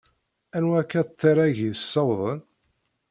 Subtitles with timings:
[0.57, 2.39] Anwa akka ṭṭir-agi ssawḍen?